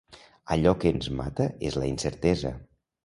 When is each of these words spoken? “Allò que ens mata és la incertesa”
“Allò 0.53 0.71
que 0.83 0.93
ens 0.95 1.09
mata 1.19 1.47
és 1.69 1.79
la 1.83 1.91
incertesa” 1.93 2.55